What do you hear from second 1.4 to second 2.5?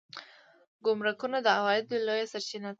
د عوایدو لویه